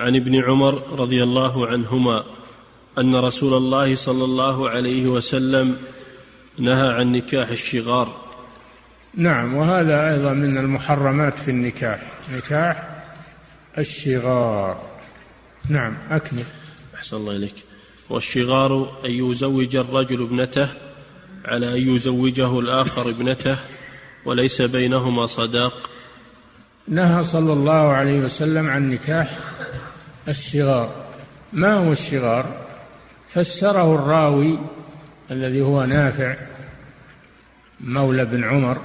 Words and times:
عن 0.00 0.16
ابن 0.16 0.44
عمر 0.44 0.82
رضي 1.00 1.22
الله 1.22 1.66
عنهما 1.66 2.24
أن 2.98 3.16
رسول 3.16 3.54
الله 3.54 3.94
صلى 3.94 4.24
الله 4.24 4.70
عليه 4.70 5.06
وسلم 5.06 5.76
نهى 6.58 6.88
عن 6.88 7.12
نكاح 7.12 7.48
الشغار. 7.48 8.16
نعم 9.14 9.54
وهذا 9.54 10.12
أيضا 10.12 10.32
من 10.32 10.58
المحرمات 10.58 11.38
في 11.38 11.50
النكاح 11.50 12.02
نكاح 12.36 13.04
الشغار. 13.78 14.82
نعم 15.68 15.96
أكمل. 16.10 16.44
أحسن 16.94 17.16
الله 17.16 17.36
إليك. 17.36 17.64
والشغار 18.10 19.00
أن 19.04 19.10
يزوج 19.10 19.76
الرجل 19.76 20.22
ابنته 20.22 20.68
على 21.44 21.76
أن 21.76 21.94
يزوجه 21.94 22.58
الآخر 22.58 23.10
ابنته 23.10 23.56
وليس 24.24 24.62
بينهما 24.62 25.26
صداق. 25.26 25.90
نهى 26.88 27.22
صلى 27.22 27.52
الله 27.52 27.92
عليه 27.92 28.20
وسلم 28.20 28.68
عن 28.68 28.90
نكاح 28.90 29.38
الشغار. 30.28 30.94
ما 31.52 31.74
هو 31.74 31.92
الشغار؟ 31.92 32.44
فسره 33.28 33.94
الراوي 33.94 34.58
الذي 35.30 35.62
هو 35.62 35.84
نافع 35.84 36.36
مولى 37.80 38.24
بن 38.24 38.44
عمر 38.44 38.78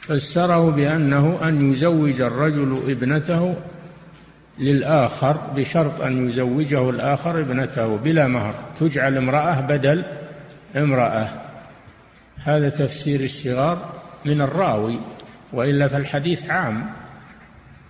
فسره 0.00 0.70
بأنه 0.70 1.38
أن 1.48 1.72
يزوج 1.72 2.20
الرجل 2.20 2.82
ابنته 2.88 3.56
للآخر 4.58 5.36
بشرط 5.56 6.00
أن 6.00 6.28
يزوجه 6.28 6.90
الآخر 6.90 7.40
ابنته 7.40 7.96
بلا 7.96 8.26
مهر. 8.26 8.54
تجعل 8.80 9.16
امرأة 9.16 9.60
بدل 9.60 10.04
امرأة. 10.76 11.28
هذا 12.36 12.68
تفسير 12.68 13.20
الشغار 13.20 13.92
من 14.24 14.40
الراوي 14.40 14.98
وإلا 15.52 15.88
فالحديث 15.88 16.50
عام 16.50 16.90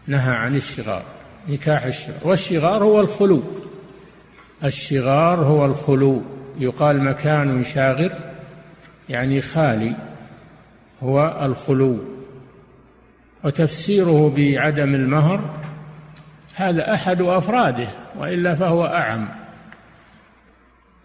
نهى 0.06 0.36
عن 0.36 0.56
الشغار. 0.56 1.02
نكاح 1.48 1.84
الشغار. 1.84 2.18
والشغار 2.24 2.84
هو 2.84 3.00
الخلو. 3.00 3.42
الشغار 4.64 5.38
هو 5.38 5.64
الخلو. 5.64 6.22
يقال 6.58 7.04
مكان 7.04 7.64
شاغر 7.64 8.12
يعني 9.08 9.40
خالي 9.40 9.92
هو 11.02 11.40
الخلو. 11.42 11.98
وتفسيره 13.44 14.32
بعدم 14.36 14.94
المهر 14.94 15.40
هذا 16.54 16.94
أحد 16.94 17.22
أفراده 17.22 17.88
وإلا 18.18 18.54
فهو 18.54 18.86
أعم. 18.86 19.28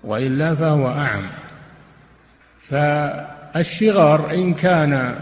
وإلا 0.03 0.55
فهو 0.55 0.88
أعم. 0.88 1.23
فالشغار 2.61 4.33
إن 4.33 4.53
كان 4.53 5.15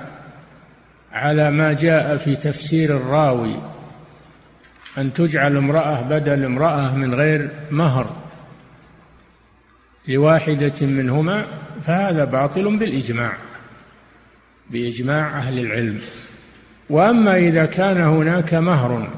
على 1.11 1.51
ما 1.51 1.73
جاء 1.73 2.17
في 2.17 2.35
تفسير 2.35 2.97
الراوي 2.97 3.55
أن 4.97 5.13
تجعل 5.13 5.57
امرأة 5.57 6.01
بدل 6.01 6.45
امرأة 6.45 6.95
من 6.95 7.13
غير 7.13 7.49
مهر 7.71 8.15
لواحدة 10.07 10.73
منهما 10.81 11.45
فهذا 11.83 12.25
باطل 12.25 12.77
بالإجماع 12.77 13.33
بإجماع 14.69 15.37
أهل 15.37 15.59
العلم. 15.59 16.01
وأما 16.89 17.37
إذا 17.37 17.65
كان 17.65 18.01
هناك 18.01 18.53
مهر 18.53 19.11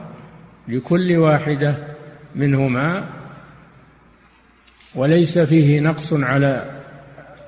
لكل 0.68 1.16
واحدة 1.16 1.78
منهما 2.36 3.04
وليس 4.96 5.40
فيه 5.40 5.80
نقص 5.80 6.14
على 6.14 6.78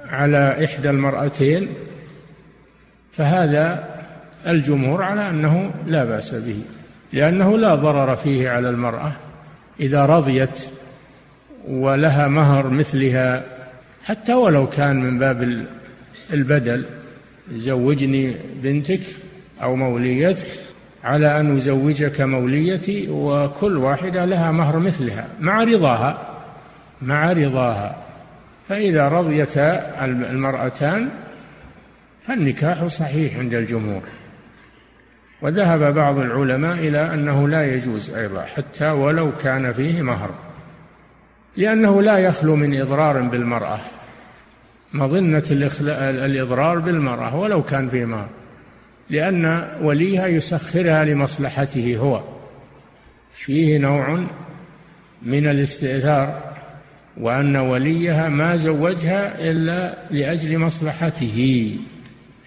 على 0.10 0.66
إحدى 0.66 0.90
المرأتين 0.90 1.68
فهذا 3.12 3.96
الجمهور 4.48 5.04
على 5.04 5.30
أنه 5.30 5.74
لا 5.88 6.06
بأس 6.06 6.36
به. 6.36 6.62
لأنه 7.14 7.58
لا 7.58 7.76
ضرر 7.76 8.16
فيه 8.16 8.50
على 8.50 8.70
المرأة 8.70 9.12
إذا 9.80 10.06
رضيت 10.06 10.60
ولها 11.68 12.28
مهر 12.28 12.70
مثلها 12.70 13.44
حتى 14.04 14.34
ولو 14.34 14.68
كان 14.68 15.02
من 15.02 15.20
باب 15.20 15.66
البدل. 16.34 16.86
زوجني 17.54 18.38
بنتك 18.64 19.02
أو 19.64 19.76
موليتك 19.76 20.48
على 21.04 21.40
أن 21.40 21.56
أزوجك 21.56 22.22
موليتي 22.22 23.10
وكل 23.10 23.78
واحدة 23.78 24.26
لها 24.26 24.52
مهر 24.52 24.80
مثلها 24.80 25.28
مع 25.40 25.64
رضاها 25.64 26.36
مع 27.02 27.32
رضاها. 27.32 27.98
فإذا 28.68 29.08
رضيتا 29.08 29.96
المرأتان 30.06 31.10
فالنكاح 32.28 32.84
صحيح 32.84 33.38
عند 33.38 33.54
الجمهور. 33.54 34.02
وذهب 35.42 35.94
بعض 35.94 36.18
العلماء 36.18 36.74
إلى 36.74 37.14
أنه 37.14 37.48
لا 37.48 37.76
يجوز 37.76 38.12
أيضا 38.12 38.42
حتى 38.42 38.90
ولو 38.90 39.32
كان 39.38 39.74
فيه 39.74 40.02
مهر. 40.02 40.30
لأنه 41.58 42.02
لا 42.02 42.18
يخلو 42.18 42.56
من 42.56 42.82
إضرار 42.82 43.22
بالمرأة 43.22 43.80
مظنة 44.94 45.44
الإضرار 46.02 46.80
بالمرأة 46.80 47.36
ولو 47.36 47.64
كان 47.64 47.90
في 47.90 48.06
مهر. 48.06 48.28
لأن 49.10 49.68
وليها 49.82 50.28
يسخرها 50.28 51.06
لمصلحته 51.06 51.98
هو. 51.98 52.24
فيه 53.32 53.78
نوع 53.78 54.24
من 55.22 55.48
الاستئثار 55.48 56.42
وأن 57.18 57.56
وليها 57.56 58.30
ما 58.30 58.56
زوجها 58.56 59.50
إلا 59.50 59.98
لأجل 60.12 60.58
مصلحته. 60.60 61.78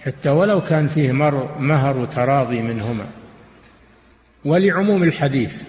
حتى 0.04 0.30
ولو 0.30 0.60
كان 0.60 0.88
فيه 0.88 1.12
مهر 1.58 2.04
تراضي 2.04 2.62
منهما. 2.62 3.06
ولعموم 4.44 5.02
الحديث 5.02 5.62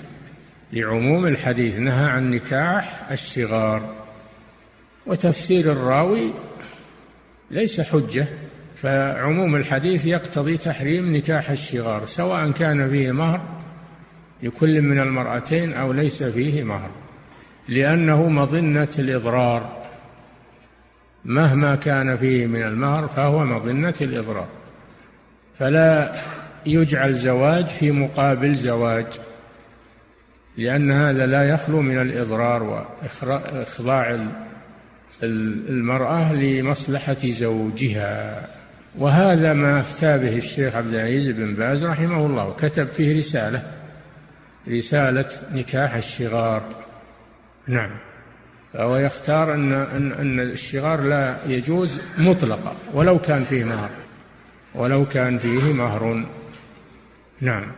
لعموم 0.74 1.26
الحديث 1.26 1.80
نهى 1.80 2.06
عن 2.06 2.32
نكاح 2.32 3.12
الشغار 3.12 3.96
وتفسير 5.06 5.72
الراوي 5.72 6.34
ليس 7.52 7.82
حجة 7.82 8.28
فعموم 8.76 9.56
الحديث 9.56 10.06
يقتضي 10.06 10.58
تحريم 10.58 11.16
نكاح 11.16 11.50
الشغار 11.50 12.06
سواء 12.06 12.52
كان 12.52 12.90
فيه 12.90 13.12
مهر 13.12 13.42
لكل 14.44 14.82
من 14.82 15.00
المرأتين 15.00 15.74
أو 15.74 15.92
ليس 15.92 16.24
فيه 16.24 16.64
مهر 16.64 16.90
لأنه 17.68 18.30
مظنة 18.30 18.90
الإضرار. 19.00 19.83
مهما 21.26 21.76
كان 21.76 22.18
فيه 22.18 22.48
من 22.48 22.64
المهر 22.64 23.08
فهو 23.08 23.46
مظنة 23.46 23.94
الإضرار. 24.02 24.48
فلا 25.60 26.16
يجعل 26.66 27.14
زواج 27.14 27.66
في 27.66 27.92
مقابل 27.92 28.56
زواج 28.56 29.06
لأن 30.58 30.92
هذا 30.92 31.26
لا 31.26 31.50
يخلو 31.50 31.82
من 31.82 32.02
الإضرار 32.02 32.64
وإخضاع 32.64 34.28
المرأة 35.24 36.34
لمصلحة 36.34 37.18
زوجها. 37.24 38.48
وهذا 38.98 39.54
ما 39.54 39.80
أفتى 39.80 40.18
به 40.18 40.38
الشيخ 40.38 40.76
عبد 40.76 40.94
العزيز 40.94 41.30
بن 41.30 41.54
باز 41.54 41.84
رحمه 41.84 42.26
الله 42.26 42.48
وكتب 42.48 42.88
فيه 42.88 43.18
رسالة 43.18 43.64
رسالة 44.68 45.26
نكاح 45.54 45.96
الشغار. 45.96 46.64
نعم. 47.68 47.92
فهو 48.74 48.98
يختار 48.98 49.54
أن 49.54 49.74
أن 49.74 50.12
أن 50.12 50.40
الشغار 50.40 51.02
لا 51.02 51.38
يجوز 51.48 52.02
مطلقا 52.18 52.76
ولو 52.94 53.20
كان 53.20 53.44
فيه 53.44 53.64
مهر 53.64 53.90
ولو 54.76 55.06
كان 55.06 55.40
فيه 55.40 55.74
مهر. 55.74 56.26
نعم. 57.42 57.72